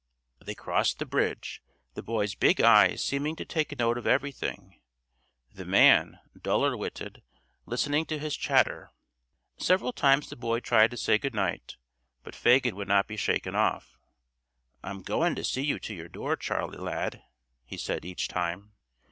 [0.43, 1.61] They crossed the Bridge,
[1.93, 4.81] the boy's big eyes seeming to take note of everything,
[5.53, 7.21] the man, duller witted,
[7.67, 8.89] listening to his chatter.
[9.57, 11.75] Several times the boy tried to say good night,
[12.23, 13.99] but Fagin would not be shaken off.
[14.81, 17.21] "I'm goin' to see you to your door, Charley lad,"
[17.63, 18.73] he said each time.